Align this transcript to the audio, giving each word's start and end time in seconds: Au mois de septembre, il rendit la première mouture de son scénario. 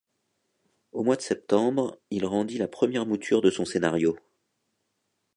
Au 0.93 1.03
mois 1.03 1.15
de 1.15 1.21
septembre, 1.21 1.99
il 2.09 2.25
rendit 2.25 2.57
la 2.57 2.67
première 2.67 3.05
mouture 3.05 3.39
de 3.39 3.51
son 3.51 3.65
scénario. 3.65 4.17